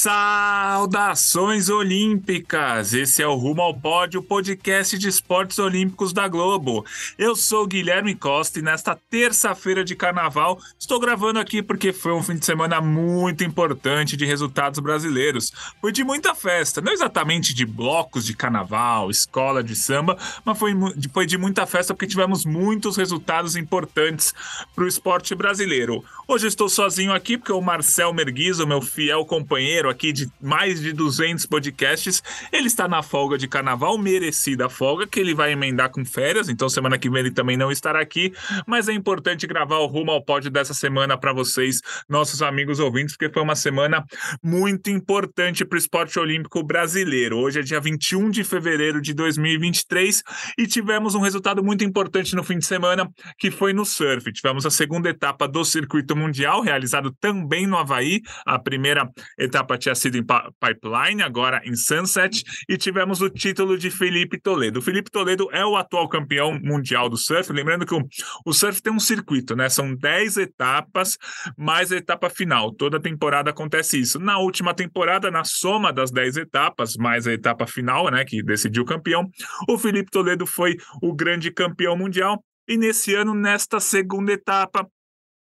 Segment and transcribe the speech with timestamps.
[0.00, 2.94] Saudações olímpicas!
[2.94, 6.86] Esse é o Rumo ao Pódio, podcast de esportes olímpicos da Globo.
[7.18, 12.22] Eu sou Guilherme Costa e nesta terça-feira de carnaval estou gravando aqui porque foi um
[12.22, 15.50] fim de semana muito importante de resultados brasileiros.
[15.80, 20.74] Foi de muita festa, não exatamente de blocos de carnaval, escola de samba, mas foi,
[21.12, 24.32] foi de muita festa porque tivemos muitos resultados importantes
[24.76, 26.04] para o esporte brasileiro.
[26.28, 30.92] Hoje estou sozinho aqui porque o Marcel Merguizo, meu fiel companheiro, aqui de mais de
[30.92, 32.22] 200 podcasts.
[32.52, 36.68] Ele está na folga de carnaval, merecida folga, que ele vai emendar com férias, então
[36.68, 38.32] semana que vem ele também não estará aqui.
[38.66, 43.16] Mas é importante gravar o rumo ao pódio dessa semana para vocês, nossos amigos ouvintes,
[43.16, 44.04] porque foi uma semana
[44.42, 47.38] muito importante para o esporte olímpico brasileiro.
[47.38, 50.22] Hoje é dia 21 de fevereiro de 2023
[50.58, 54.32] e tivemos um resultado muito importante no fim de semana, que foi no surf.
[54.32, 58.20] Tivemos a segunda etapa do circuito mundial, realizado também no Havaí.
[58.44, 63.90] A primeira etapa tinha sido em Pipeline, agora em Sunset, e tivemos o título de
[63.90, 64.80] Felipe Toledo.
[64.80, 67.52] O Felipe Toledo é o atual campeão mundial do surf.
[67.52, 68.02] Lembrando que o,
[68.44, 69.68] o surf tem um circuito, né?
[69.68, 71.16] São 10 etapas,
[71.56, 72.72] mais a etapa final.
[72.72, 74.18] Toda temporada acontece isso.
[74.18, 78.24] Na última temporada, na soma das 10 etapas, mais a etapa final, né?
[78.24, 79.28] Que decidiu o campeão,
[79.68, 82.42] o Felipe Toledo foi o grande campeão mundial.
[82.66, 84.86] E nesse ano, nesta segunda etapa,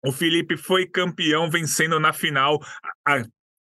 [0.04, 2.60] o Felipe foi campeão, vencendo na final
[3.06, 3.24] a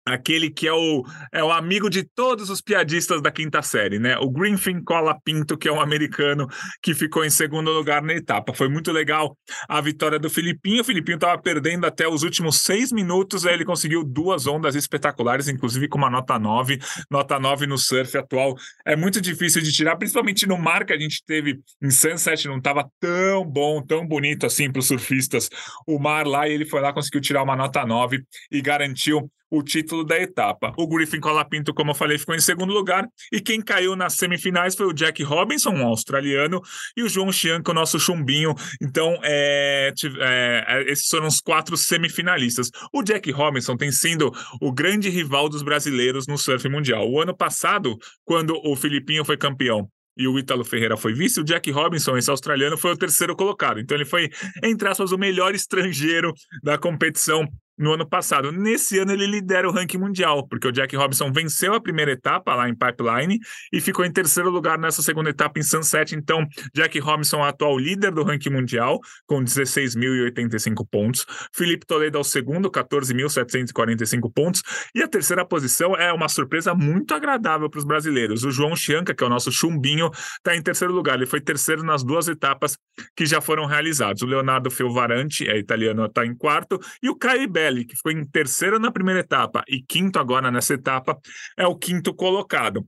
[0.05, 1.03] aquele que é o,
[1.33, 4.17] é o amigo de todos os piadistas da quinta série, né?
[4.19, 6.47] O Greenfin Cola Pinto, que é um americano
[6.83, 8.53] que ficou em segundo lugar na etapa.
[8.53, 9.37] Foi muito legal
[9.69, 10.83] a vitória do Filipinho.
[10.83, 15.49] O Filipinho estava perdendo até os últimos seis minutos, aí ele conseguiu duas ondas espetaculares,
[15.49, 16.79] inclusive com uma nota 9.
[17.11, 18.55] Nota 9 no surf atual
[18.85, 22.59] é muito difícil de tirar, principalmente no mar que a gente teve em Sunset, não
[22.59, 25.49] estava tão bom, tão bonito assim para os surfistas.
[25.87, 29.63] O mar lá, e ele foi lá, conseguiu tirar uma nota 9 e garantiu o
[29.63, 30.73] título da etapa.
[30.77, 33.07] O Griffin Colapinto, como eu falei, ficou em segundo lugar.
[33.33, 36.61] E quem caiu nas semifinais foi o Jack Robinson, um australiano,
[36.97, 38.55] e o João Chianco, o nosso chumbinho.
[38.83, 42.71] Então, é, é, é, esses foram os quatro semifinalistas.
[42.93, 47.11] O Jack Robinson tem sido o grande rival dos brasileiros no surf mundial.
[47.11, 51.45] O ano passado, quando o Filipinho foi campeão e o Ítalo Ferreira foi vice, o
[51.45, 53.81] Jack Robinson, esse australiano, foi o terceiro colocado.
[53.81, 54.31] Então ele foi,
[54.63, 56.33] entre aspas, o melhor estrangeiro
[56.63, 58.53] da competição no ano passado.
[58.53, 62.55] Nesse ano ele lidera o ranking mundial, porque o Jack Robinson venceu a primeira etapa
[62.55, 63.39] lá em Pipeline
[63.73, 66.15] e ficou em terceiro lugar nessa segunda etapa em Sunset.
[66.15, 71.27] Então, Jack Robinson é o atual líder do ranking mundial, com 16.085 pontos.
[71.53, 74.63] Felipe Toledo é o segundo, 14.745 pontos.
[74.95, 78.45] E a terceira posição é uma surpresa muito agradável para os brasileiros.
[78.45, 81.17] O João Chianca, que é o nosso chumbinho, está em terceiro lugar.
[81.17, 82.77] Ele foi terceiro nas duas etapas
[83.17, 84.23] que já foram realizadas.
[84.23, 86.81] O Leonardo Felvaranti, é italiano, está em quarto.
[87.03, 87.43] E o Caio
[87.85, 91.19] Que ficou em terceiro na primeira etapa e quinto agora nessa etapa,
[91.57, 92.87] é o quinto colocado.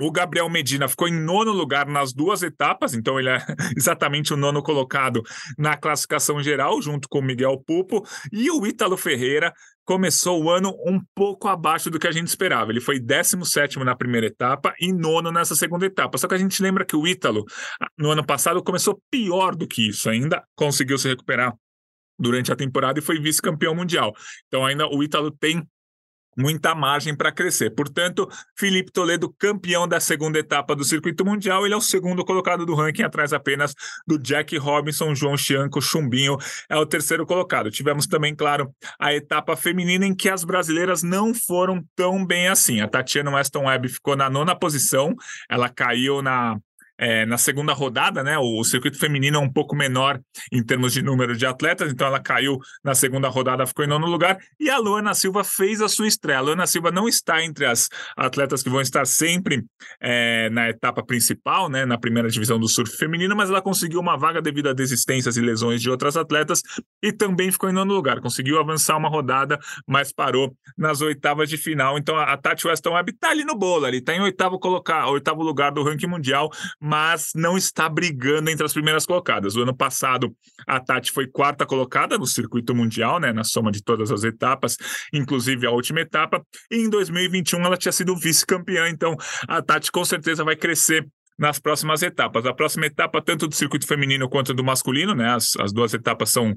[0.00, 3.44] O Gabriel Medina ficou em nono lugar nas duas etapas, então ele é
[3.76, 5.24] exatamente o nono colocado
[5.58, 8.06] na classificação geral, junto com o Miguel Pupo.
[8.32, 9.52] E o Ítalo Ferreira
[9.84, 12.70] começou o ano um pouco abaixo do que a gente esperava.
[12.70, 16.16] Ele foi 17 na primeira etapa e nono nessa segunda etapa.
[16.16, 17.44] Só que a gente lembra que o Ítalo,
[17.98, 21.52] no ano passado, começou pior do que isso ainda, conseguiu se recuperar
[22.18, 24.14] durante a temporada e foi vice-campeão mundial.
[24.46, 25.66] Então ainda o Ítalo tem
[26.38, 27.70] muita margem para crescer.
[27.70, 32.64] Portanto, Felipe Toledo, campeão da segunda etapa do circuito mundial, ele é o segundo colocado
[32.64, 33.74] do ranking, atrás apenas
[34.06, 37.72] do Jack Robinson, João Chianco, Chumbinho é o terceiro colocado.
[37.72, 42.80] Tivemos também, claro, a etapa feminina em que as brasileiras não foram tão bem assim.
[42.80, 45.14] A Tatiana Weston Webb ficou na nona posição,
[45.50, 46.56] ela caiu na
[46.98, 48.36] é, na segunda rodada, né?
[48.38, 50.20] O, circuito feminino é um pouco menor
[50.52, 54.06] em termos de número de atletas, então ela caiu na segunda rodada, ficou em nono
[54.06, 54.38] lugar.
[54.58, 56.38] E a Luana Silva fez a sua estreia.
[56.38, 59.64] A Luana Silva não está entre as atletas que vão estar sempre
[60.00, 61.86] é, na etapa principal, né?
[61.86, 65.40] Na primeira divisão do surf feminino, mas ela conseguiu uma vaga devido a desistências e
[65.40, 66.62] lesões de outras atletas
[67.02, 68.20] e também ficou em nono lugar.
[68.20, 71.96] Conseguiu avançar uma rodada, mas parou nas oitavas de final.
[71.96, 75.06] Então a, a Tati Weston Webb está ali no bolo, ali, está em oitavo, colocar,
[75.08, 76.50] oitavo lugar do ranking mundial
[76.88, 79.54] mas não está brigando entre as primeiras colocadas.
[79.54, 80.34] O ano passado,
[80.66, 84.78] a Tati foi quarta colocada no circuito mundial, né, na soma de todas as etapas,
[85.12, 89.14] inclusive a última etapa, e em 2021 ela tinha sido vice-campeã, então
[89.46, 91.06] a Tati com certeza vai crescer
[91.38, 92.46] nas próximas etapas.
[92.46, 95.28] A próxima etapa, tanto do circuito feminino quanto do masculino, né?
[95.34, 96.56] As, as duas etapas são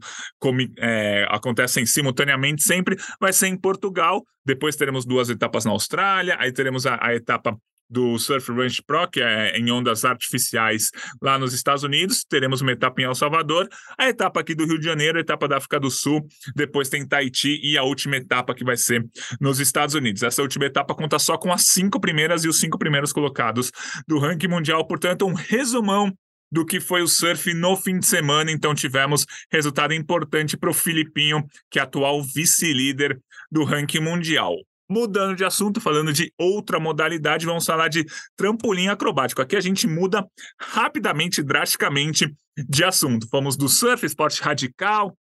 [0.79, 4.23] é, acontecem simultaneamente sempre, vai ser em Portugal.
[4.45, 7.55] Depois teremos duas etapas na Austrália, aí teremos a, a etapa
[7.91, 10.89] do Surf Ranch Pro, que é em ondas artificiais
[11.21, 12.23] lá nos Estados Unidos.
[12.23, 13.67] Teremos uma etapa em El Salvador,
[13.97, 17.05] a etapa aqui do Rio de Janeiro, a etapa da África do Sul, depois tem
[17.05, 19.05] Tahiti e a última etapa que vai ser
[19.39, 20.23] nos Estados Unidos.
[20.23, 23.71] Essa última etapa conta só com as cinco primeiras e os cinco primeiros colocados
[24.07, 26.13] do ranking mundial, portanto, um resumão
[26.51, 28.51] do que foi o surf no fim de semana.
[28.51, 34.55] Então, tivemos resultado importante para o Filipinho, que é atual vice-líder do ranking mundial.
[34.91, 38.05] Mudando de assunto, falando de outra modalidade, vamos falar de
[38.35, 39.41] trampolim acrobático.
[39.41, 40.27] Aqui a gente muda
[40.59, 43.25] rapidamente, drasticamente de assunto.
[43.29, 45.17] Fomos do surf, esporte radical,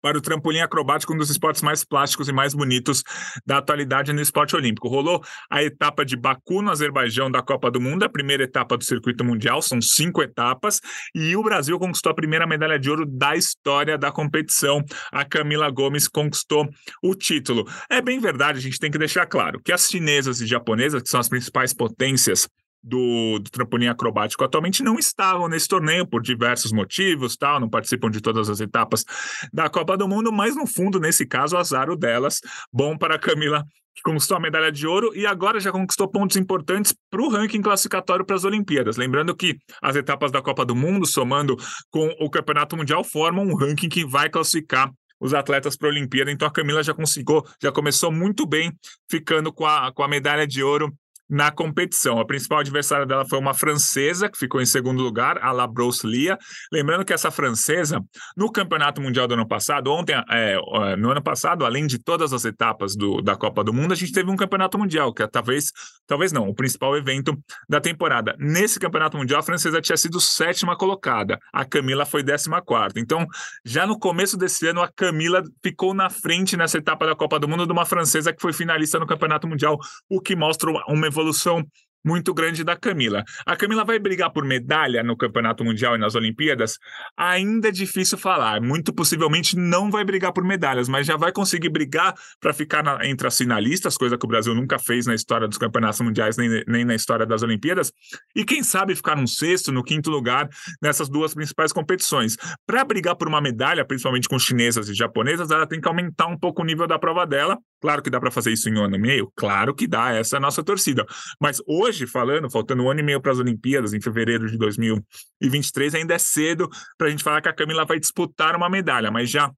[0.00, 3.02] para o trampolim acrobático, um dos esportes mais plásticos e mais bonitos
[3.46, 4.88] da atualidade no esporte olímpico.
[4.88, 8.84] Rolou a etapa de Baku, no Azerbaijão, da Copa do Mundo, a primeira etapa do
[8.84, 10.80] circuito mundial, são cinco etapas,
[11.14, 14.84] e o Brasil conquistou a primeira medalha de ouro da história da competição.
[15.12, 16.68] A Camila Gomes conquistou
[17.02, 17.66] o título.
[17.90, 21.08] É bem verdade, a gente tem que deixar claro que as chinesas e japonesas, que
[21.08, 22.48] são as principais potências
[22.82, 28.10] do, do trampolim acrobático atualmente não estavam nesse torneio por diversos motivos, tal, não participam
[28.10, 29.04] de todas as etapas
[29.52, 32.40] da Copa do Mundo, mas no fundo, nesse caso, azar o delas.
[32.72, 36.36] Bom para a Camila que conquistou a medalha de ouro e agora já conquistou pontos
[36.36, 38.96] importantes para o ranking classificatório para as Olimpíadas.
[38.96, 41.56] Lembrando que as etapas da Copa do Mundo, somando
[41.90, 44.90] com o Campeonato Mundial, formam um ranking que vai classificar
[45.20, 46.30] os atletas para a Olimpíada.
[46.30, 48.72] Então a Camila já conseguiu, já começou muito bem,
[49.10, 50.92] ficando com a, com a medalha de ouro
[51.30, 52.18] na competição.
[52.18, 56.36] A principal adversária dela foi uma francesa, que ficou em segundo lugar, a Labrousse Lia.
[56.72, 58.02] Lembrando que essa francesa,
[58.36, 60.56] no Campeonato Mundial do ano passado, ontem, é,
[60.96, 64.12] no ano passado, além de todas as etapas do, da Copa do Mundo, a gente
[64.12, 65.70] teve um Campeonato Mundial, que é talvez,
[66.06, 67.38] talvez não, o principal evento
[67.68, 68.34] da temporada.
[68.38, 72.98] Nesse Campeonato Mundial, a francesa tinha sido sétima colocada, a Camila foi décima quarta.
[72.98, 73.24] Então,
[73.64, 77.46] já no começo desse ano, a Camila ficou na frente nessa etapa da Copa do
[77.46, 79.78] Mundo de uma francesa que foi finalista no Campeonato Mundial,
[80.08, 81.64] o que mostra uma evolução evolução
[82.04, 83.22] muito grande da Camila.
[83.44, 86.78] A Camila vai brigar por medalha no Campeonato Mundial e nas Olimpíadas?
[87.16, 88.60] Ainda é difícil falar.
[88.60, 93.06] Muito possivelmente não vai brigar por medalhas, mas já vai conseguir brigar para ficar na,
[93.06, 96.64] entre as finalistas, coisa que o Brasil nunca fez na história dos Campeonatos Mundiais, nem,
[96.66, 97.92] nem na história das Olimpíadas.
[98.34, 100.48] E quem sabe ficar no sexto, no quinto lugar
[100.82, 102.36] nessas duas principais competições.
[102.66, 106.38] Para brigar por uma medalha, principalmente com chinesas e japonesas, ela tem que aumentar um
[106.38, 107.58] pouco o nível da prova dela.
[107.80, 109.32] Claro que dá para fazer isso em um ano e meio?
[109.34, 111.06] Claro que dá, essa é a nossa torcida.
[111.40, 115.94] Mas hoje, falando, faltando um ano e meio para as Olimpíadas, em fevereiro de 2023,
[115.94, 116.68] ainda é cedo
[116.98, 119.50] para a gente falar que a Camila vai disputar uma medalha, mas já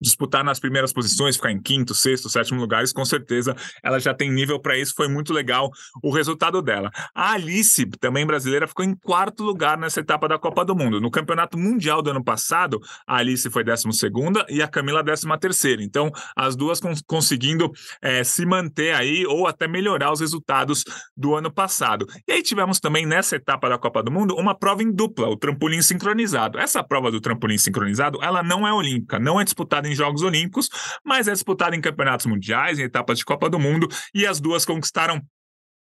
[0.00, 4.30] disputar nas primeiras posições, ficar em quinto, sexto, sétimo lugares, com certeza ela já tem
[4.30, 4.94] nível para isso.
[4.96, 5.70] Foi muito legal
[6.02, 6.90] o resultado dela.
[7.14, 11.00] A Alice, também brasileira, ficou em quarto lugar nessa etapa da Copa do Mundo.
[11.00, 15.38] No Campeonato Mundial do ano passado, a Alice foi décima segunda e a Camila décima
[15.38, 15.82] terceira.
[15.82, 17.70] Então, as duas cons conseguindo
[18.02, 20.84] é, se manter aí ou até melhorar os resultados
[21.16, 22.06] do ano passado.
[22.26, 25.36] E aí tivemos também nessa etapa da Copa do Mundo uma prova em dupla, o
[25.36, 26.58] trampolim sincronizado.
[26.58, 30.68] Essa prova do trampolim sincronizado, ela não é olímpica, não é disputada em Jogos Olímpicos,
[31.04, 34.64] mas é disputada em campeonatos mundiais, em etapas de Copa do Mundo, e as duas
[34.64, 35.20] conquistaram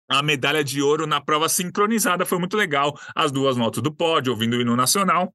[0.10, 2.26] a medalha de ouro na prova sincronizada.
[2.26, 2.98] Foi muito legal.
[3.16, 5.34] As duas alto do pódio, ouvindo o hino nacional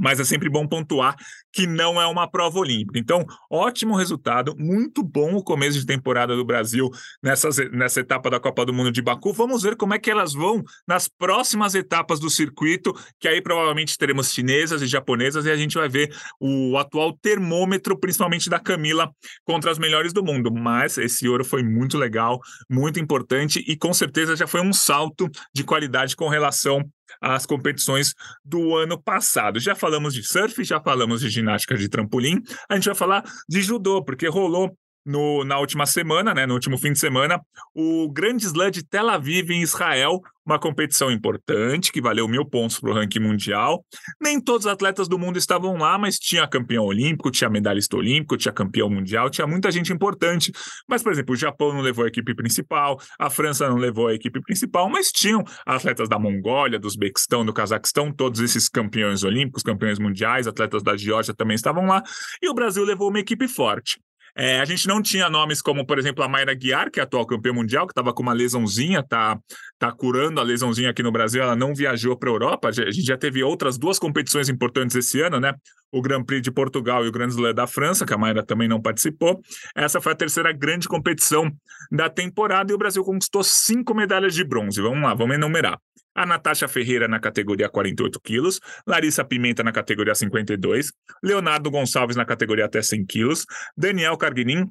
[0.00, 1.14] mas é sempre bom pontuar
[1.52, 2.98] que não é uma prova olímpica.
[2.98, 6.88] Então, ótimo resultado, muito bom o começo de temporada do Brasil
[7.22, 9.32] nessas, nessa etapa da Copa do Mundo de Baku.
[9.32, 13.98] Vamos ver como é que elas vão nas próximas etapas do circuito, que aí provavelmente
[13.98, 19.10] teremos chinesas e japonesas, e a gente vai ver o atual termômetro, principalmente da Camila,
[19.44, 20.50] contra as melhores do mundo.
[20.52, 25.28] Mas esse ouro foi muito legal, muito importante, e com certeza já foi um salto
[25.54, 26.88] de qualidade com relação
[27.20, 28.14] as competições
[28.44, 29.58] do ano passado.
[29.60, 33.62] Já falamos de surf, já falamos de ginástica de trampolim, a gente vai falar de
[33.62, 37.40] judô, porque rolou no, na última semana, né, no último fim de semana,
[37.74, 42.80] o Grande Slam de Tel Aviv, em Israel, uma competição importante que valeu mil pontos
[42.80, 43.84] para o ranking mundial.
[44.20, 48.36] Nem todos os atletas do mundo estavam lá, mas tinha campeão olímpico, tinha medalhista olímpico,
[48.36, 50.50] tinha campeão mundial, tinha muita gente importante.
[50.88, 54.14] Mas, por exemplo, o Japão não levou a equipe principal, a França não levou a
[54.14, 59.62] equipe principal, mas tinham atletas da Mongólia, do Uzbequistão, do Cazaquistão, todos esses campeões olímpicos,
[59.62, 62.02] campeões mundiais, atletas da Geórgia também estavam lá,
[62.42, 64.00] e o Brasil levou uma equipe forte.
[64.40, 67.04] É, a gente não tinha nomes como, por exemplo, a Mayra Guiar, que é a
[67.04, 69.38] atual campeã mundial, que estava com uma lesãozinha, tá,
[69.78, 72.68] tá curando a lesãozinha aqui no Brasil, ela não viajou para a Europa.
[72.68, 75.52] A gente já teve outras duas competições importantes esse ano, né?
[75.92, 78.66] O Grand Prix de Portugal e o Grand Slam da França, que a Mayra também
[78.66, 79.42] não participou.
[79.76, 81.52] Essa foi a terceira grande competição
[81.92, 84.80] da temporada e o Brasil conquistou cinco medalhas de bronze.
[84.80, 85.78] Vamos lá, vamos enumerar.
[86.14, 92.24] A Natasha Ferreira na categoria 48 quilos, Larissa Pimenta na categoria 52, Leonardo Gonçalves na
[92.24, 94.70] categoria até 100 quilos, Daniel Carguinin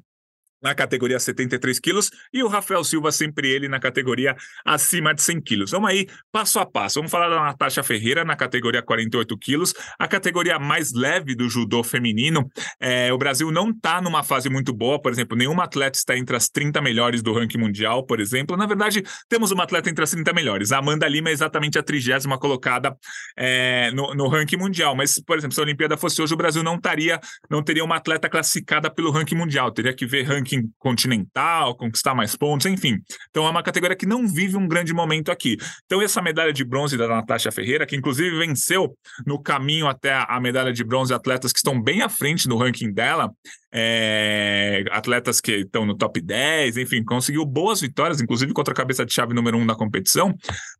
[0.62, 5.40] na categoria 73 quilos e o Rafael Silva, sempre ele, na categoria acima de 100
[5.40, 5.70] quilos.
[5.70, 6.96] Vamos aí, passo a passo.
[7.00, 11.82] Vamos falar da Natasha Ferreira na categoria 48 quilos, a categoria mais leve do judô
[11.82, 12.50] feminino.
[12.78, 16.36] É, o Brasil não está numa fase muito boa, por exemplo, nenhuma atleta está entre
[16.36, 18.56] as 30 melhores do ranking mundial, por exemplo.
[18.56, 20.72] Na verdade, temos uma atleta entre as 30 melhores.
[20.72, 22.96] A Amanda Lima é exatamente a trigésima colocada
[23.36, 24.94] é, no, no ranking mundial.
[24.94, 27.96] Mas, por exemplo, se a Olimpíada fosse hoje, o Brasil não, taria, não teria uma
[27.96, 29.70] atleta classificada pelo ranking mundial.
[29.70, 32.98] Teria que ver ranking ranking continental, conquistar mais pontos, enfim.
[33.30, 35.56] Então é uma categoria que não vive um grande momento aqui.
[35.86, 40.40] Então essa medalha de bronze da Natasha Ferreira, que inclusive venceu no caminho até a
[40.40, 43.30] medalha de bronze atletas que estão bem à frente no ranking dela,
[43.72, 49.06] é, atletas que estão no top 10, enfim, conseguiu boas vitórias, inclusive contra a cabeça
[49.06, 50.34] de chave número 1 um da competição.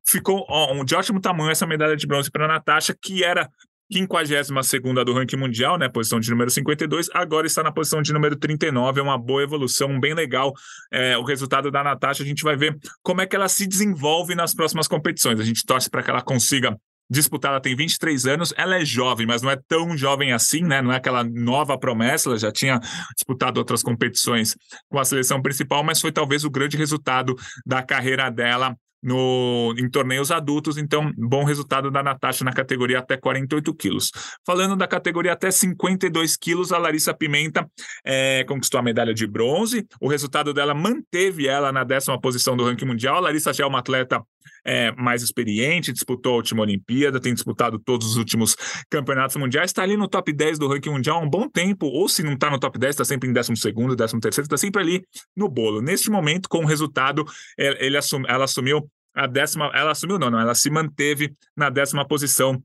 [0.07, 3.49] Ficou ó, de ótimo tamanho essa medalha de bronze para a Natasha, que era
[3.91, 5.89] 52 do ranking mundial, né?
[5.89, 9.01] Posição de número 52, agora está na posição de número 39.
[9.01, 10.53] É uma boa evolução, bem legal.
[10.93, 14.35] É, o resultado da Natasha, a gente vai ver como é que ela se desenvolve
[14.35, 15.41] nas próximas competições.
[15.41, 16.77] A gente torce para que ela consiga
[17.11, 17.51] disputar.
[17.51, 20.81] Ela tem 23 anos, ela é jovem, mas não é tão jovem assim, né?
[20.81, 22.79] Não é aquela nova promessa, ela já tinha
[23.17, 24.55] disputado outras competições
[24.89, 27.35] com a seleção principal, mas foi talvez o grande resultado
[27.67, 33.17] da carreira dela no, em torneios adultos, então bom resultado da Natasha na categoria até
[33.17, 34.11] 48 quilos.
[34.47, 37.69] Falando da categoria até 52 quilos, a Larissa Pimenta
[38.05, 39.87] é, conquistou a medalha de bronze.
[40.01, 43.17] O resultado dela manteve ela na décima posição do ranking mundial.
[43.17, 44.23] A Larissa já é uma atleta
[44.65, 48.57] é, mais experiente, disputou a última Olimpíada, tem disputado todos os últimos
[48.89, 52.09] campeonatos mundiais, está ali no top 10 do ranking mundial há um bom tempo, ou
[52.09, 54.83] se não está no top 10, está sempre em 12 segundo, 13 terceiro, está sempre
[54.83, 55.03] ali
[55.37, 55.81] no bolo.
[55.81, 57.25] Neste momento, com o resultado,
[57.57, 62.07] ele assum, ela assumiu a décima, ela assumiu não, não, ela se manteve na décima
[62.07, 62.63] posição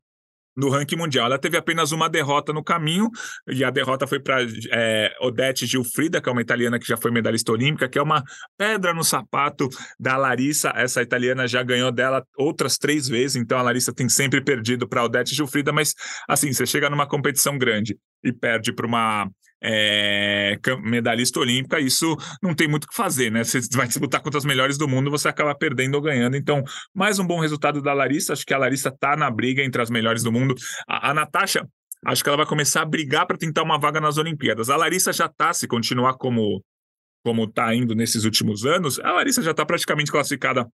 [0.55, 1.25] no ranking mundial.
[1.25, 3.09] Ela teve apenas uma derrota no caminho,
[3.47, 7.11] e a derrota foi para é, Odete Gilfrida, que é uma italiana que já foi
[7.11, 8.23] medalhista olímpica, que é uma
[8.57, 9.67] pedra no sapato
[9.99, 10.71] da Larissa.
[10.75, 15.03] Essa italiana já ganhou dela outras três vezes, então a Larissa tem sempre perdido para
[15.03, 15.93] Odete Gilfrida, mas
[16.27, 19.29] assim, você chega numa competição grande e perde para uma
[19.61, 23.43] é, medalhista olímpica, isso não tem muito o que fazer, né?
[23.43, 26.35] Você vai disputar contra as melhores do mundo, você acaba perdendo ou ganhando.
[26.35, 26.63] Então,
[26.93, 28.33] mais um bom resultado da Larissa.
[28.33, 30.55] Acho que a Larissa está na briga entre as melhores do mundo.
[30.87, 31.67] A, a Natasha,
[32.05, 34.69] acho que ela vai começar a brigar para tentar uma vaga nas Olimpíadas.
[34.69, 36.63] A Larissa já está, se continuar como
[37.23, 40.69] como está indo nesses últimos anos, a Larissa já está praticamente classificada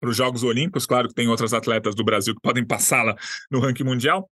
[0.00, 0.86] para os Jogos Olímpicos.
[0.86, 3.14] Claro que tem outras atletas do Brasil que podem passá-la
[3.48, 4.28] no ranking mundial,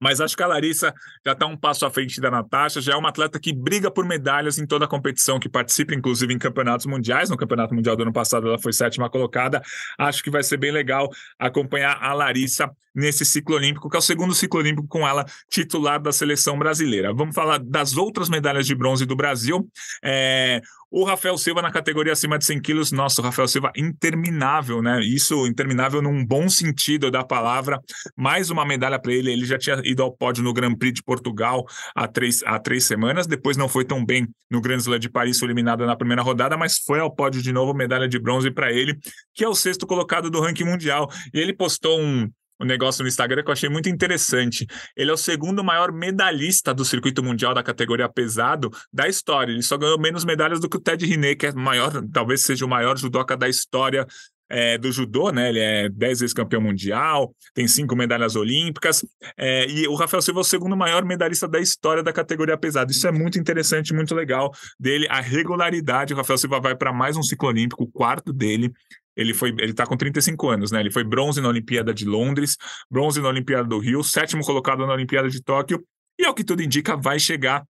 [0.00, 2.96] mas acho que a Larissa já está um passo à frente da Natasha, já é
[2.96, 6.86] uma atleta que briga por medalhas em toda a competição, que participa, inclusive, em campeonatos
[6.86, 7.30] mundiais.
[7.30, 9.62] No Campeonato Mundial do ano passado, ela foi sétima colocada.
[9.98, 14.02] Acho que vai ser bem legal acompanhar a Larissa nesse ciclo olímpico, que é o
[14.02, 17.12] segundo ciclo olímpico com ela titular da seleção brasileira.
[17.14, 19.68] Vamos falar das outras medalhas de bronze do Brasil.
[20.02, 24.80] É, o Rafael Silva na categoria acima de 100 quilos, nossa, o Rafael Silva interminável,
[24.80, 25.00] né?
[25.02, 27.78] Isso interminável num bom sentido da palavra.
[28.16, 29.30] Mais uma medalha para ele.
[29.30, 31.64] Ele já tinha ido ao pódio no Grand Prix de Portugal
[31.94, 33.26] há três, há três semanas.
[33.26, 36.56] Depois não foi tão bem no Grand Slam de Paris, foi eliminado na primeira rodada,
[36.56, 38.98] mas foi ao pódio de novo, medalha de bronze para ele,
[39.34, 41.10] que é o sexto colocado do ranking mundial.
[41.34, 42.30] E ele postou um,
[42.60, 44.66] um negócio no Instagram que eu achei muito interessante.
[44.96, 49.52] Ele é o segundo maior medalhista do circuito mundial da categoria pesado da história.
[49.52, 52.64] Ele só ganhou menos medalhas do que o Ted Riner, que é maior, talvez seja
[52.64, 54.06] o maior judoca da história
[54.48, 55.50] é, do judô, né?
[55.50, 59.04] Ele é dez vezes campeão mundial, tem cinco medalhas olímpicas,
[59.36, 62.90] é, e o Rafael Silva é o segundo maior medalhista da história da categoria pesada.
[62.90, 66.14] Isso é muito interessante, muito legal dele, a regularidade.
[66.14, 68.72] O Rafael Silva vai para mais um ciclo olímpico, o quarto dele.
[69.18, 70.78] Ele foi, ele tá com 35 anos, né?
[70.78, 72.56] Ele foi bronze na Olimpíada de Londres,
[72.88, 75.84] bronze na Olimpíada do Rio, sétimo colocado na Olimpíada de Tóquio,
[76.16, 77.64] e ao que tudo indica, vai chegar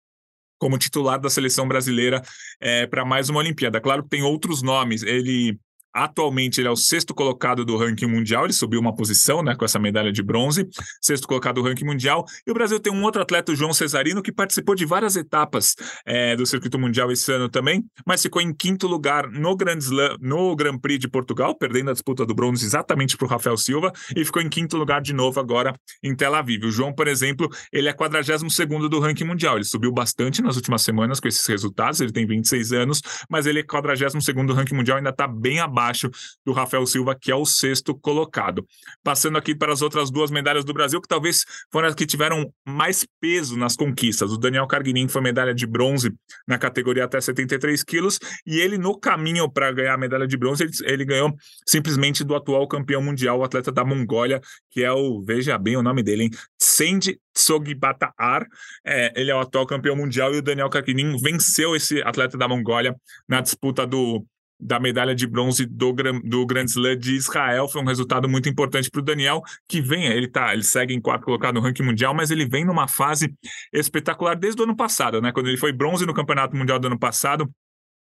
[0.57, 2.21] como titular da seleção brasileira
[2.59, 3.79] é, para mais uma Olimpíada.
[3.79, 5.03] Claro que tem outros nomes.
[5.03, 5.59] Ele
[5.95, 9.63] Atualmente ele é o sexto colocado do ranking mundial, ele subiu uma posição né, com
[9.63, 10.67] essa medalha de bronze,
[11.01, 12.25] sexto colocado do ranking mundial.
[12.45, 15.73] E o Brasil tem um outro atleta, o João Cesarino, que participou de várias etapas
[16.05, 20.17] é, do circuito mundial esse ano também, mas ficou em quinto lugar no Grand Slam,
[20.19, 23.93] no Grand Prix de Portugal, perdendo a disputa do bronze exatamente para o Rafael Silva,
[24.13, 25.73] e ficou em quinto lugar de novo agora
[26.03, 26.65] em Tel Aviv.
[26.65, 30.57] O João, por exemplo, ele é 42 segundo do ranking mundial, ele subiu bastante nas
[30.57, 34.53] últimas semanas com esses resultados, ele tem 26 anos, mas ele é 42 segundo do
[34.53, 36.09] ranking mundial, ainda está bem abaixo abaixo
[36.45, 38.65] do Rafael Silva, que é o sexto colocado.
[39.03, 42.51] Passando aqui para as outras duas medalhas do Brasil, que talvez foram as que tiveram
[42.65, 44.31] mais peso nas conquistas.
[44.31, 46.11] O Daniel Carguinin foi medalha de bronze
[46.47, 50.63] na categoria até 73 quilos, e ele, no caminho para ganhar a medalha de bronze,
[50.63, 51.33] ele, ele ganhou
[51.67, 55.83] simplesmente do atual campeão mundial, o atleta da Mongólia, que é o, veja bem o
[55.83, 56.29] nome dele, hein?
[56.59, 58.47] Sendi Tsogibataar.
[58.85, 62.47] É, ele é o atual campeão mundial e o Daniel Kakinin venceu esse atleta da
[62.47, 62.95] Mongólia
[63.27, 64.25] na disputa do,
[64.59, 65.93] da medalha de bronze do,
[66.23, 67.67] do Grand Slam de Israel.
[67.67, 71.01] Foi um resultado muito importante para o Daniel, que vem, ele tá, ele segue em
[71.01, 73.33] quarto colocado no ranking mundial, mas ele vem numa fase
[73.73, 75.31] espetacular desde o ano passado, né?
[75.31, 77.49] Quando ele foi bronze no Campeonato Mundial do ano passado,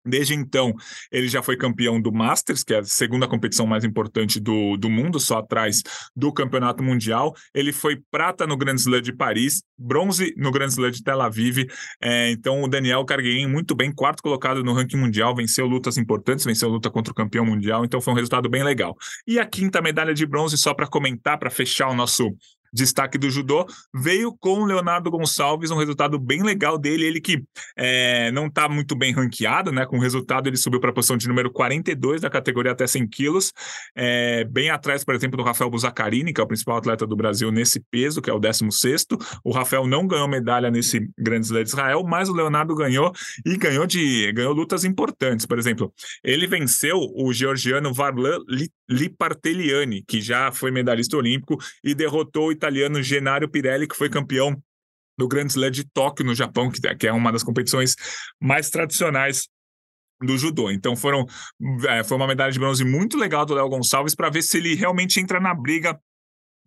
[0.05, 0.73] Desde então,
[1.11, 4.89] ele já foi campeão do Masters, que é a segunda competição mais importante do, do
[4.89, 5.83] mundo, só atrás
[6.15, 7.35] do Campeonato Mundial.
[7.53, 11.67] Ele foi prata no Grand Slam de Paris, bronze no Grand Slam de Tel Aviv.
[12.01, 16.45] É, então, o Daniel Carguein, muito bem, quarto colocado no ranking mundial, venceu lutas importantes,
[16.45, 18.95] venceu luta contra o campeão mundial, então foi um resultado bem legal.
[19.27, 22.35] E a quinta medalha de bronze, só para comentar, para fechar o nosso
[22.73, 27.43] destaque do judô, veio com Leonardo Gonçalves, um resultado bem legal dele, ele que
[27.77, 29.85] é, não está muito bem ranqueado, né?
[29.85, 33.07] Com o resultado, ele subiu para a posição de número 42 da categoria até 100
[33.07, 33.51] quilos,
[33.95, 37.51] é, bem atrás, por exemplo, do Rafael Buzacarini, que é o principal atleta do Brasil
[37.51, 39.07] nesse peso, que é o 16.
[39.43, 43.11] O Rafael não ganhou medalha nesse Grande Slam de Israel, mas o Leonardo ganhou
[43.45, 45.45] e ganhou de ganhou lutas importantes.
[45.45, 48.39] Por exemplo, ele venceu o georgiano Varlan
[48.91, 54.61] Liparteliani, que já foi medalhista olímpico, e derrotou o italiano Genario Pirelli, que foi campeão
[55.17, 57.95] do Grand Slam de Tóquio, no Japão, que é uma das competições
[58.39, 59.47] mais tradicionais
[60.21, 60.69] do judô.
[60.69, 61.25] Então foram
[61.87, 64.75] é, foi uma medalha de bronze muito legal do Léo Gonçalves para ver se ele
[64.75, 65.99] realmente entra na briga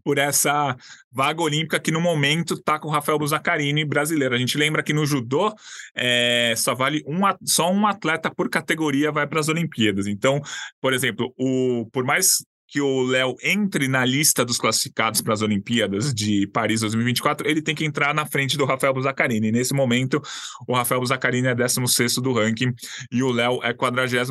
[0.04, 0.76] por essa
[1.10, 4.34] vaga olímpica que no momento está com o Rafael Buzacarini brasileiro.
[4.34, 5.52] A gente lembra que no judô
[5.96, 10.06] é, só vale um, só um atleta por categoria vai para as Olimpíadas.
[10.06, 10.40] Então,
[10.80, 15.42] por exemplo, o, por mais que o Léo entre na lista dos classificados para as
[15.42, 19.52] Olimpíadas de Paris 2024, ele tem que entrar na frente do Rafael Buzacarini.
[19.52, 20.20] Nesse momento,
[20.66, 22.74] o Rafael Buzacarini é 16 do ranking
[23.12, 24.28] e o Léo é 42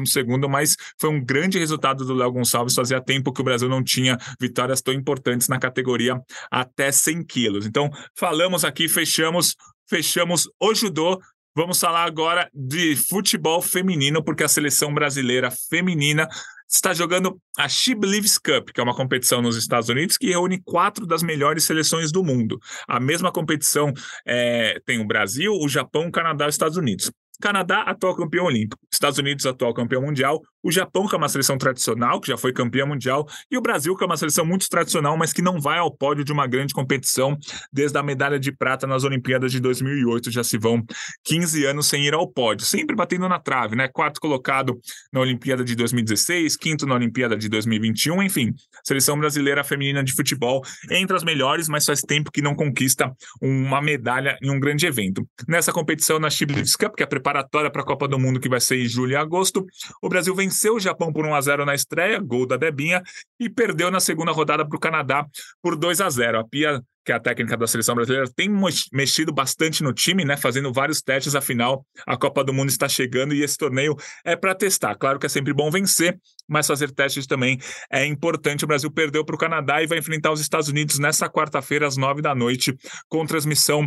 [0.49, 2.75] mas foi um grande resultado do Léo Gonçalves.
[2.75, 6.19] Fazia tempo que o Brasil não tinha vitórias tão importantes na categoria
[6.51, 7.65] até 100 quilos.
[7.65, 9.55] Então, falamos aqui, fechamos
[9.89, 11.17] fechamos o judô
[11.55, 16.27] Vamos falar agora de futebol feminino, porque a seleção brasileira feminina
[16.73, 20.61] está jogando a She Believes Cup, que é uma competição nos Estados Unidos que reúne
[20.63, 22.59] quatro das melhores seleções do mundo.
[22.87, 23.93] A mesma competição
[24.25, 27.11] é, tem o Brasil, o Japão, o Canadá e os Estados Unidos.
[27.41, 28.81] Canadá, atual campeão olímpico.
[28.91, 30.41] Estados Unidos, atual campeão mundial.
[30.61, 33.27] O Japão, que é uma seleção tradicional, que já foi campeão mundial.
[33.51, 36.23] E o Brasil, que é uma seleção muito tradicional, mas que não vai ao pódio
[36.23, 37.37] de uma grande competição
[37.71, 40.31] desde a medalha de prata nas Olimpíadas de 2008.
[40.31, 40.81] Já se vão
[41.25, 43.89] 15 anos sem ir ao pódio, sempre batendo na trave, né?
[43.89, 44.79] Quarto colocado
[45.11, 48.23] na Olimpíada de 2016, quinto na Olimpíada de 2021.
[48.23, 48.53] Enfim,
[48.85, 53.81] seleção brasileira feminina de futebol entre as melhores, mas faz tempo que não conquista uma
[53.81, 55.27] medalha em um grande evento.
[55.47, 58.49] Nessa competição, na Chiblitz Cup, que é a preparatória para a Copa do Mundo que
[58.49, 59.65] vai ser em julho e agosto.
[60.01, 63.01] O Brasil venceu o Japão por 1 a 0 na estreia, gol da Debinha,
[63.39, 65.25] e perdeu na segunda rodada para o Canadá
[65.61, 66.39] por 2 a 0.
[66.39, 68.49] A Pia que é a técnica da seleção brasileira, tem
[68.93, 70.37] mexido bastante no time, né?
[70.37, 74.55] Fazendo vários testes, afinal, a Copa do Mundo está chegando e esse torneio é para
[74.55, 74.95] testar.
[74.95, 77.59] Claro que é sempre bom vencer, mas fazer testes também
[77.91, 78.63] é importante.
[78.63, 81.97] O Brasil perdeu para o Canadá e vai enfrentar os Estados Unidos nessa quarta-feira, às
[81.97, 82.73] nove da noite,
[83.09, 83.85] com transmissão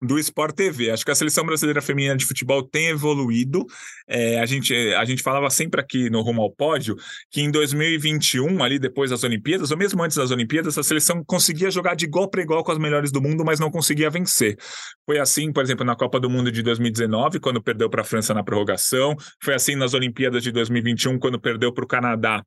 [0.00, 0.90] do Sport TV.
[0.90, 3.64] Acho que a seleção brasileira feminina de futebol tem evoluído.
[4.06, 6.96] É, a, gente, a gente falava sempre aqui no Rumo ao Pódio
[7.30, 11.70] que em 2021, ali depois das Olimpíadas, ou mesmo antes das Olimpíadas, a seleção conseguia
[11.70, 14.56] jogar de igual para igual com as melhores do mundo, mas não conseguia vencer.
[15.04, 18.32] Foi assim, por exemplo, na Copa do Mundo de 2019, quando perdeu para a França
[18.32, 19.16] na prorrogação.
[19.42, 22.42] Foi assim nas Olimpíadas de 2021, quando perdeu para o Canadá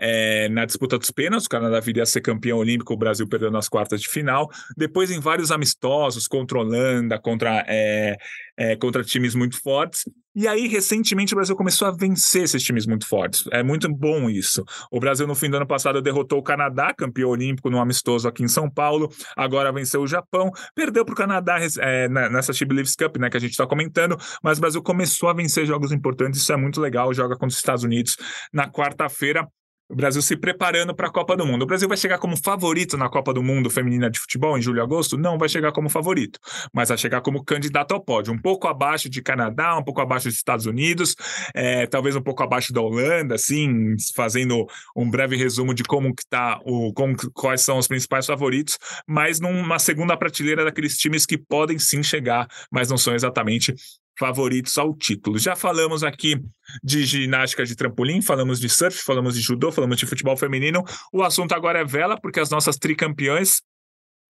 [0.00, 3.50] é, na disputa dos pênaltis, o Canadá viria a ser campeão olímpico, o Brasil perdeu
[3.50, 4.48] nas quartas de final.
[4.76, 8.16] Depois, em vários amistosos contra Holanda, contra, é,
[8.56, 10.04] é, contra times muito fortes.
[10.34, 13.44] E aí, recentemente, o Brasil começou a vencer esses times muito fortes.
[13.50, 14.64] É muito bom isso.
[14.90, 18.44] O Brasil, no fim do ano passado, derrotou o Canadá, campeão olímpico, no amistoso aqui
[18.44, 19.10] em São Paulo.
[19.36, 20.52] Agora venceu o Japão.
[20.72, 24.16] Perdeu para o Canadá é, nessa She Believes Cup, né, que a gente está comentando.
[24.40, 26.40] Mas o Brasil começou a vencer jogos importantes.
[26.40, 27.12] Isso é muito legal.
[27.12, 28.16] Joga contra os Estados Unidos
[28.52, 29.48] na quarta-feira
[29.90, 31.62] o Brasil se preparando para a Copa do Mundo.
[31.62, 34.78] O Brasil vai chegar como favorito na Copa do Mundo feminina de futebol em julho
[34.78, 35.18] e agosto?
[35.18, 36.38] Não vai chegar como favorito,
[36.72, 40.28] mas vai chegar como candidato ao pódio, um pouco abaixo de Canadá, um pouco abaixo
[40.28, 41.16] dos Estados Unidos,
[41.54, 46.24] é, talvez um pouco abaixo da Holanda, assim, fazendo um breve resumo de como que
[46.28, 51.36] tá o como, quais são os principais favoritos, mas numa segunda prateleira daqueles times que
[51.36, 53.74] podem sim chegar, mas não são exatamente
[54.20, 55.38] favoritos ao título.
[55.38, 56.38] Já falamos aqui
[56.84, 60.84] de ginástica de trampolim, falamos de surf, falamos de judô, falamos de futebol feminino.
[61.10, 63.62] O assunto agora é vela, porque as nossas tricampeãs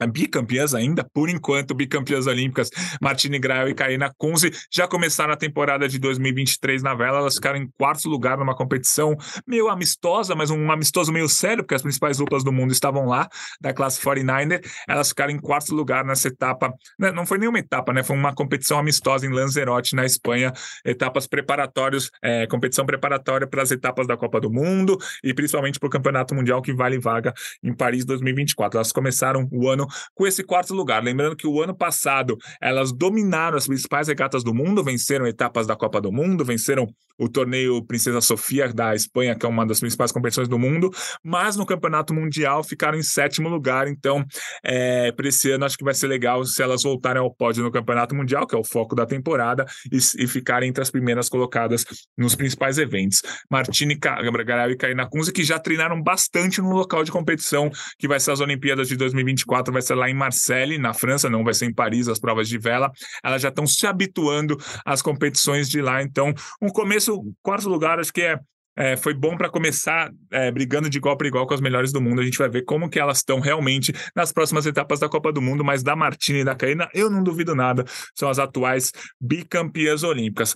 [0.06, 5.88] bicampeãs ainda, por enquanto, bicampeãs olímpicas, Martine Grael e Karina Kunze, já começaram a temporada
[5.88, 10.70] de 2023 na vela, elas ficaram em quarto lugar numa competição meio amistosa, mas um
[10.70, 13.28] amistoso meio sério, porque as principais duplas do mundo estavam lá,
[13.60, 17.92] da classe 49er, elas ficaram em quarto lugar nessa etapa, né, não foi nenhuma etapa,
[17.92, 20.52] né, foi uma competição amistosa em Lanzarote, na Espanha,
[20.84, 25.86] etapas preparatórios, é, competição preparatória para as etapas da Copa do Mundo e principalmente para
[25.86, 27.32] o Campeonato Mundial que vale vaga
[27.62, 28.78] em Paris 2024.
[28.78, 31.02] Elas começaram o ano com esse quarto lugar.
[31.02, 35.76] Lembrando que o ano passado elas dominaram as principais regatas do mundo, venceram etapas da
[35.76, 36.86] Copa do Mundo, venceram
[37.20, 40.90] o torneio Princesa Sofia da Espanha, que é uma das principais competições do mundo,
[41.22, 43.88] mas no Campeonato Mundial ficaram em sétimo lugar.
[43.88, 44.24] Então,
[44.64, 47.70] é, para esse ano, acho que vai ser legal se elas voltarem ao pódio no
[47.70, 51.84] Campeonato Mundial, que é o foco da temporada, e, e ficarem entre as primeiras colocadas
[52.16, 53.20] nos principais eventos.
[53.50, 58.18] Martini Gabriel e Karina Kunze, que já treinaram bastante no local de competição, que vai
[58.18, 61.66] ser as Olimpíadas de 2024, vai ser lá em Marseille, na França, não vai ser
[61.66, 62.90] em Paris, as provas de vela.
[63.24, 66.02] Elas já estão se habituando às competições de lá.
[66.02, 68.38] Então, um começo, quarto lugar, acho que é
[68.76, 72.00] é, foi bom para começar é, brigando de igual para igual com as melhores do
[72.00, 72.20] mundo.
[72.20, 75.42] A gente vai ver como que elas estão realmente nas próximas etapas da Copa do
[75.42, 77.84] Mundo, mas da Martina e da Caína, eu não duvido nada,
[78.16, 78.90] são as atuais
[79.20, 80.54] bicampeãs olímpicas.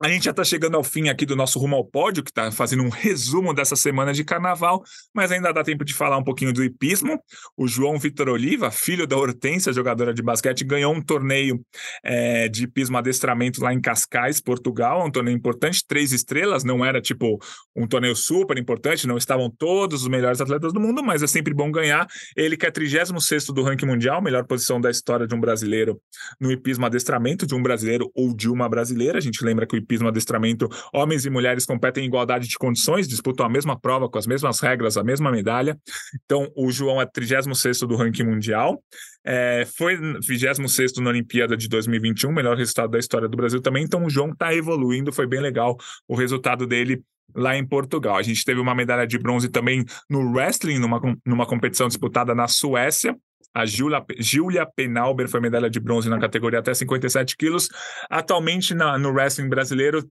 [0.00, 2.52] A gente já está chegando ao fim aqui do nosso Rumo ao Pódio, que está
[2.52, 4.80] fazendo um resumo dessa semana de carnaval,
[5.12, 7.18] mas ainda dá tempo de falar um pouquinho do hipismo.
[7.56, 11.60] O João Vitor Oliva, filho da Hortência, jogadora de basquete, ganhou um torneio
[12.04, 17.00] é, de hipismo adestramento lá em Cascais, Portugal, um torneio importante, três estrelas, não era
[17.00, 17.36] tipo
[17.74, 21.52] um torneio super importante, não estavam todos os melhores atletas do mundo, mas é sempre
[21.52, 22.06] bom ganhar.
[22.36, 26.00] Ele que é 36 do ranking mundial, melhor posição da história de um brasileiro
[26.40, 29.18] no hipismo adestramento, de um brasileiro ou de uma brasileira.
[29.18, 33.08] A gente lembra que o hipismo adestramento, homens e mulheres competem em igualdade de condições,
[33.08, 35.78] disputam a mesma prova, com as mesmas regras, a mesma medalha.
[36.24, 38.82] Então, o João é 36 do ranking mundial.
[39.24, 43.84] É, foi 26 na Olimpíada de 2021, melhor resultado da história do Brasil também.
[43.84, 47.02] Então, o João está evoluindo, foi bem legal o resultado dele
[47.34, 48.16] lá em Portugal.
[48.16, 52.48] A gente teve uma medalha de bronze também no wrestling, numa, numa competição disputada na
[52.48, 53.16] Suécia.
[53.54, 57.68] A Julia Penalber foi medalha de bronze na categoria até 57 quilos.
[58.08, 60.08] Atualmente, na, no wrestling brasileiro,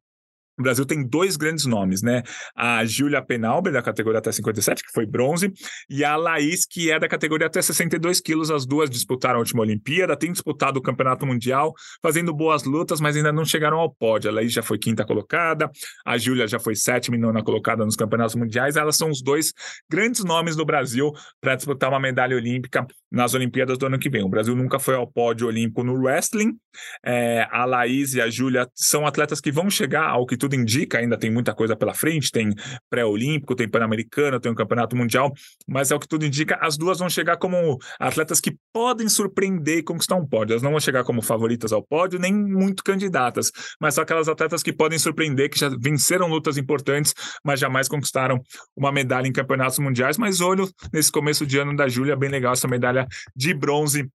[0.60, 2.24] o Brasil tem dois grandes nomes, né?
[2.56, 5.52] A Júlia Penalber, da categoria até 57, que foi bronze,
[5.88, 8.50] e a Laís, que é da categoria até 62 quilos.
[8.50, 13.16] As duas disputaram a última Olimpíada, têm disputado o Campeonato Mundial, fazendo boas lutas, mas
[13.16, 14.32] ainda não chegaram ao pódio.
[14.32, 15.70] A Laís já foi quinta colocada,
[16.04, 18.76] a Júlia já foi sétima e nona colocada nos Campeonatos Mundiais.
[18.76, 19.54] Elas são os dois
[19.88, 24.24] grandes nomes do Brasil para disputar uma medalha olímpica nas Olimpíadas do ano que vem.
[24.24, 26.58] O Brasil nunca foi ao pódio olímpico no wrestling.
[27.04, 31.00] É, a Laís e a Júlia são atletas que vão chegar ao que tudo indica,
[31.00, 32.54] ainda tem muita coisa pela frente, tem
[32.90, 35.32] pré-olímpico, tem pan-americano, tem um campeonato mundial,
[35.68, 39.80] mas é o que tudo indica, as duas vão chegar como atletas que podem surpreender
[39.80, 40.54] e conquistar um pódio.
[40.54, 44.62] Elas não vão chegar como favoritas ao pódio, nem muito candidatas, mas são aquelas atletas
[44.62, 48.42] que podem surpreender, que já venceram lutas importantes, mas jamais conquistaram
[48.76, 50.18] uma medalha em campeonatos mundiais.
[50.18, 52.97] Mas olho nesse começo de ano da Júlia, bem legal essa medalha
[53.36, 54.10] de bronze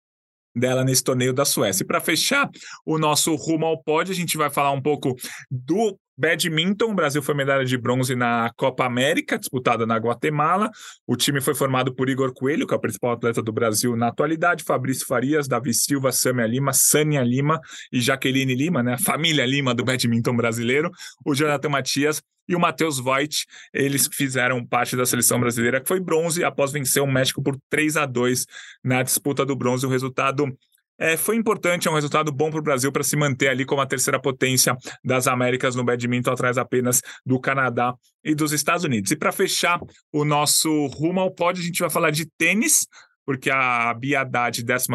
[0.56, 1.84] dela nesse torneio da Suécia.
[1.84, 2.50] E para fechar
[2.86, 5.16] o nosso rumo ao pódio, a gente vai falar um pouco
[5.50, 10.70] do Badminton, o Brasil foi medalha de bronze na Copa América, disputada na Guatemala.
[11.08, 14.10] O time foi formado por Igor Coelho, que é o principal atleta do Brasil na
[14.10, 18.96] atualidade, Fabrício Farias, Davi Silva, Samia Lima, Sânia Lima e Jaqueline Lima, né?
[18.96, 20.92] A família Lima do badminton brasileiro.
[21.26, 26.02] O Jonathan Matias e o Matheus Voigt, eles fizeram parte da seleção brasileira, que foi
[26.02, 28.46] bronze após vencer o México por 3 a 2
[28.84, 29.86] na disputa do bronze.
[29.86, 30.54] O resultado
[31.00, 33.82] é, foi importante, é um resultado bom para o Brasil para se manter ali como
[33.82, 39.10] a terceira potência das Américas no badminton, atrás apenas do Canadá e dos Estados Unidos.
[39.12, 39.80] E para fechar
[40.12, 42.86] o nosso rumo ao pódio, a gente vai falar de tênis,
[43.26, 44.88] porque a Bia Haddad, 12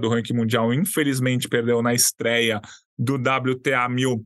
[0.00, 2.60] do ranking mundial, infelizmente perdeu na estreia
[2.98, 4.24] do WTA 1000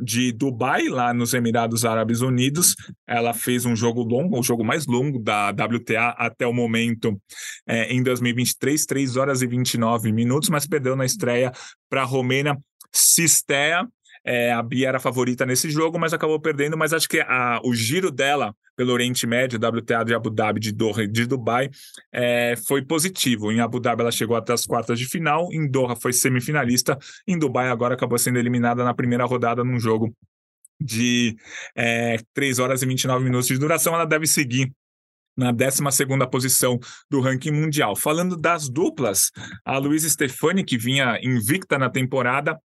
[0.00, 2.74] de Dubai, lá nos Emirados Árabes Unidos.
[3.06, 7.20] Ela fez um jogo longo, o jogo mais longo da WTA até o momento,
[7.66, 11.52] é, em 2023, 3 horas e 29 minutos, mas perdeu na estreia
[11.88, 12.58] para a romena
[12.94, 13.88] Sistea.
[14.24, 16.76] É, a Bia era favorita nesse jogo, mas acabou perdendo.
[16.76, 20.72] Mas acho que a, o giro dela pelo Oriente Médio, WTA de Abu Dhabi, de
[20.72, 21.68] Doha de Dubai,
[22.12, 23.52] é, foi positivo.
[23.52, 27.38] Em Abu Dhabi ela chegou até as quartas de final, em Doha foi semifinalista, em
[27.38, 30.14] Dubai agora acabou sendo eliminada na primeira rodada num jogo
[30.80, 31.36] de
[31.76, 33.94] é, 3 horas e 29 minutos de duração.
[33.94, 34.72] Ela deve seguir
[35.36, 35.82] na 12
[36.30, 36.78] posição
[37.10, 37.96] do ranking mundial.
[37.96, 39.30] Falando das duplas,
[39.64, 42.58] a Luísa Stefani, que vinha invicta na temporada,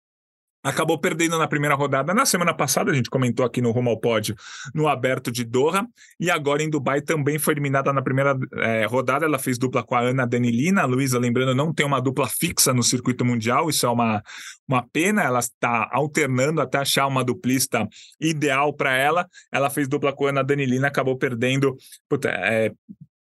[0.64, 2.14] acabou perdendo na primeira rodada.
[2.14, 4.34] Na semana passada, a gente comentou aqui no Rumo ao Pódio,
[4.74, 5.86] no Aberto de Doha,
[6.18, 9.26] e agora em Dubai também foi eliminada na primeira é, rodada.
[9.26, 10.82] Ela fez dupla com a Ana Danilina.
[10.82, 14.22] A Luísa, lembrando, não tem uma dupla fixa no circuito mundial, isso é uma,
[14.66, 15.22] uma pena.
[15.22, 17.86] Ela está alternando até achar uma duplista
[18.18, 19.28] ideal para ela.
[19.52, 21.76] Ela fez dupla com a Ana Danilina, acabou perdendo.
[22.08, 22.72] Puta, é,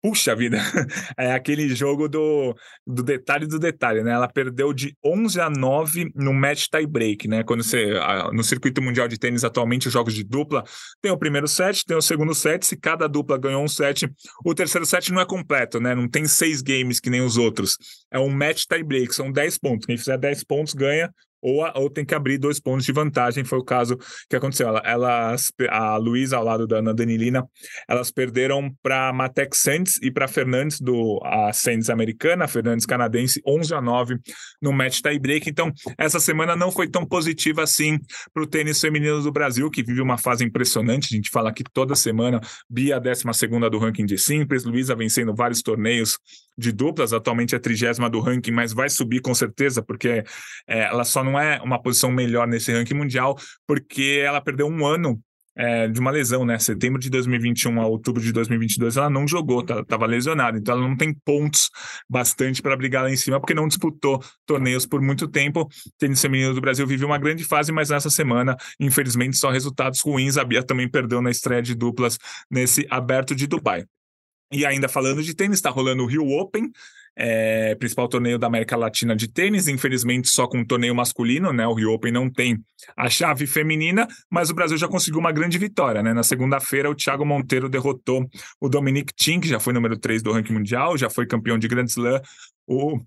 [0.03, 0.57] Puxa vida,
[1.19, 2.55] é aquele jogo do,
[2.87, 4.13] do detalhe do detalhe, né?
[4.13, 7.43] Ela perdeu de 11 a 9 no match tie break, né?
[7.45, 7.93] Quando você
[8.33, 10.65] no circuito mundial de tênis atualmente os jogos de dupla
[11.03, 14.11] tem o primeiro set, tem o segundo set, se cada dupla ganhou um set,
[14.43, 15.95] o terceiro set não é completo, né?
[15.95, 17.77] Não tem seis games que nem os outros.
[18.11, 19.87] É um match tie break, são 10 pontos.
[19.87, 21.11] Quem fizer 10 pontos ganha,
[21.43, 23.45] ou, a, ou tem que abrir dois pontos de vantagem.
[23.45, 23.97] Foi o caso
[24.29, 24.69] que aconteceu.
[24.69, 27.47] Ela, elas, a Luísa, ao lado da Ana Danilina,
[27.89, 33.41] elas perderam para Matex Santos e para Fernandes, do, a Santos americana, a Fernandes canadense,
[33.47, 34.17] 11 a 9
[34.61, 35.49] no match tie-break.
[35.49, 37.99] Então, essa semana não foi tão positiva assim
[38.33, 41.09] para o tênis feminino do Brasil, que vive uma fase impressionante.
[41.13, 42.41] A gente fala aqui toda semana.
[42.69, 43.25] Bia, a 12
[43.71, 46.19] do ranking de simples, Luísa vencendo vários torneios
[46.61, 50.23] de duplas, atualmente é trigésima do ranking, mas vai subir com certeza, porque
[50.69, 54.87] é, ela só não é uma posição melhor nesse ranking mundial, porque ela perdeu um
[54.87, 55.21] ano
[55.57, 56.59] é, de uma lesão, né?
[56.59, 60.89] Setembro de 2021 a outubro de 2022 ela não jogou, estava tá, lesionada, então ela
[60.89, 61.69] não tem pontos
[62.09, 65.69] bastante para brigar lá em cima, porque não disputou torneios por muito tempo.
[65.99, 70.39] Tênis feminino do Brasil vive uma grande fase, mas nessa semana, infelizmente, só resultados ruins.
[70.39, 72.19] A Bia também perdeu na estreia de duplas
[72.51, 73.85] nesse aberto de Dubai.
[74.53, 76.71] E ainda falando de tênis, está rolando o Rio Open,
[77.17, 81.67] é, principal torneio da América Latina de tênis, infelizmente só com um torneio masculino, né?
[81.67, 82.59] O Rio Open não tem
[82.97, 86.15] a chave feminina, mas o Brasil já conseguiu uma grande vitória, né?
[86.15, 88.29] Na segunda-feira, o Thiago Monteiro derrotou
[88.61, 91.69] o Dominic Thiem, que já foi número 3 do ranking mundial, já foi campeão de
[91.69, 92.21] Grand Slam.
[92.67, 93.01] O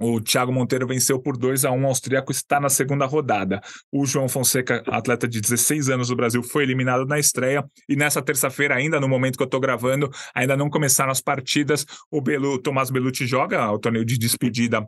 [0.00, 3.60] o Thiago Monteiro venceu por 2 a 1 o austríaco está na segunda rodada.
[3.92, 7.64] O João Fonseca, atleta de 16 anos do Brasil, foi eliminado na estreia.
[7.88, 11.84] E nessa terça-feira, ainda no momento que eu estou gravando, ainda não começaram as partidas.
[12.10, 14.86] O Belu, Tomás Belucci joga o torneio de despedida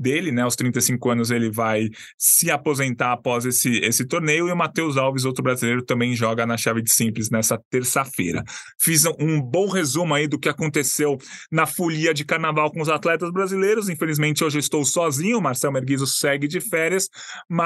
[0.00, 0.42] dele, né?
[0.42, 5.26] Aos 35 anos ele vai se aposentar após esse, esse torneio e o Matheus Alves,
[5.26, 8.42] outro brasileiro, também joga na chave de simples nessa terça-feira.
[8.80, 11.18] Fiz um bom resumo aí do que aconteceu
[11.52, 13.88] na folia de carnaval com os atletas brasileiros.
[13.90, 17.08] Infelizmente, hoje eu estou sozinho, o Marcel Merguizo segue de férias,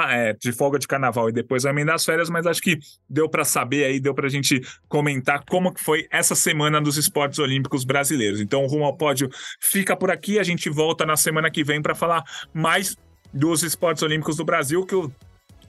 [0.09, 2.77] é, de folga de carnaval e depois vai emendar as férias, mas acho que
[3.09, 6.97] deu para saber aí, deu para a gente comentar como que foi essa semana dos
[6.97, 8.41] esportes olímpicos brasileiros.
[8.41, 9.29] Então, o Rumo ao Pódio
[9.61, 12.97] fica por aqui, a gente volta na semana que vem para falar mais
[13.33, 15.11] dos esportes olímpicos do Brasil, que o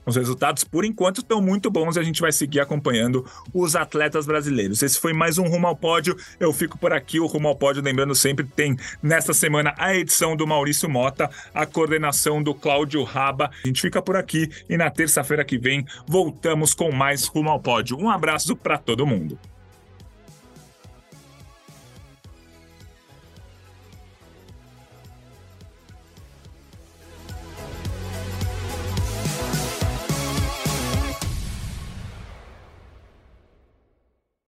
[0.07, 4.25] os resultados, por enquanto, estão muito bons e a gente vai seguir acompanhando os atletas
[4.25, 4.81] brasileiros.
[4.81, 6.15] Esse foi mais um Rumo ao Pódio.
[6.39, 7.19] Eu fico por aqui.
[7.19, 11.65] O Rumo ao Pódio, lembrando sempre, tem nesta semana a edição do Maurício Mota, a
[11.65, 13.51] coordenação do Cláudio Raba.
[13.61, 17.59] A gente fica por aqui e na terça-feira que vem voltamos com mais Rumo ao
[17.59, 17.97] Pódio.
[17.99, 19.37] Um abraço para todo mundo.